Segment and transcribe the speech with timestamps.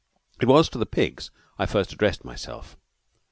[0.41, 1.29] It was to the pigs
[1.59, 2.75] I first addressed myself.